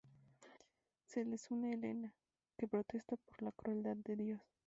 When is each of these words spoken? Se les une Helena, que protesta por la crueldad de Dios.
Se 1.05 1.19
les 1.23 1.47
une 1.51 1.63
Helena, 1.65 2.09
que 2.57 2.65
protesta 2.73 3.15
por 3.25 3.43
la 3.43 3.51
crueldad 3.51 3.97
de 3.97 4.15
Dios. 4.15 4.41